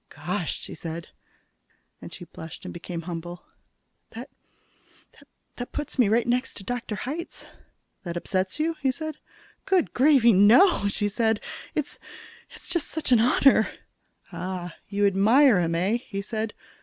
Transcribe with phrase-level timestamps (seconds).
[0.09, 1.09] "Gosh" she said,
[2.01, 3.43] and she blushed and became humble
[4.09, 4.31] "that
[5.57, 6.95] that puts me right next to Dr.
[6.95, 7.45] Hitz."
[8.01, 9.17] "That upsets you?" he said.
[9.67, 11.39] "Good gravy, no!" she said.
[11.75, 11.99] "It's
[12.49, 13.69] it's just such an honor."
[14.31, 15.03] "Ah, You...
[15.03, 16.55] you admire him, eh?" he said.